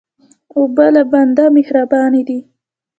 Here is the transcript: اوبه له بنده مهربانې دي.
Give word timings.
اوبه 0.55 0.87
له 0.95 1.01
بنده 1.11 1.45
مهربانې 1.57 2.21
دي. 2.27 2.39